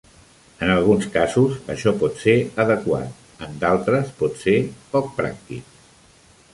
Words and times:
En 0.67 0.71
alguns 0.75 1.05
casos 1.17 1.59
això 1.75 1.93
pot 2.03 2.17
ser 2.23 2.35
adequat; 2.65 3.13
en 3.49 3.55
d'altres, 3.65 4.13
pot 4.25 4.45
ser 4.47 4.59
poc 4.97 5.17
pràctic. 5.21 5.81